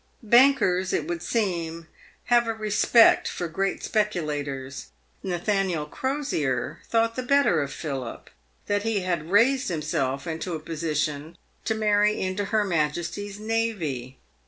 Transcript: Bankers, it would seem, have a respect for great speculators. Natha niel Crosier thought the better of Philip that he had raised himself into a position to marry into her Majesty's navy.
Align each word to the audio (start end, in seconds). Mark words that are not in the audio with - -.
Bankers, 0.23 0.93
it 0.93 1.07
would 1.07 1.21
seem, 1.21 1.87
have 2.23 2.47
a 2.47 2.55
respect 2.55 3.27
for 3.27 3.47
great 3.47 3.83
speculators. 3.83 4.87
Natha 5.21 5.63
niel 5.63 5.85
Crosier 5.85 6.79
thought 6.89 7.15
the 7.15 7.21
better 7.21 7.61
of 7.61 7.71
Philip 7.71 8.31
that 8.65 8.81
he 8.81 9.01
had 9.01 9.29
raised 9.29 9.67
himself 9.69 10.25
into 10.25 10.55
a 10.55 10.59
position 10.59 11.37
to 11.65 11.75
marry 11.75 12.19
into 12.19 12.45
her 12.45 12.63
Majesty's 12.65 13.39
navy. 13.39 14.17